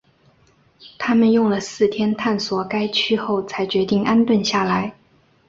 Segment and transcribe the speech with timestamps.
[0.97, 4.95] 他们用了四天探索该区后才决定安顿下来。